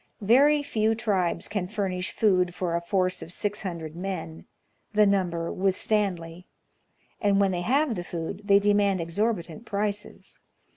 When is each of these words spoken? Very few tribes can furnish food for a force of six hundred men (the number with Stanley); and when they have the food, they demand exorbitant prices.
Very 0.25 0.63
few 0.63 0.95
tribes 0.95 1.47
can 1.47 1.67
furnish 1.67 2.09
food 2.09 2.55
for 2.55 2.75
a 2.75 2.81
force 2.81 3.21
of 3.21 3.31
six 3.31 3.61
hundred 3.61 3.95
men 3.95 4.45
(the 4.93 5.05
number 5.05 5.53
with 5.53 5.75
Stanley); 5.77 6.47
and 7.21 7.39
when 7.39 7.51
they 7.51 7.61
have 7.61 7.93
the 7.93 8.03
food, 8.03 8.41
they 8.45 8.57
demand 8.57 8.99
exorbitant 8.99 9.63
prices. 9.65 10.39